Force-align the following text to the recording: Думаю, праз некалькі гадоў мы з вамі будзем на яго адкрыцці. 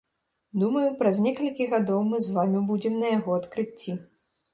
Думаю, 0.61 0.85
праз 1.01 1.19
некалькі 1.25 1.67
гадоў 1.73 2.01
мы 2.13 2.21
з 2.29 2.33
вамі 2.37 2.63
будзем 2.71 2.97
на 3.03 3.07
яго 3.17 3.37
адкрыцці. 3.43 3.91